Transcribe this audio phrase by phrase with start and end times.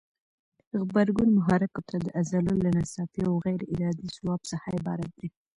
[0.79, 5.29] غبرګون محرکو ته د عضلو له ناڅاپي او غیر ارادي ځواب څخه عبارت دی.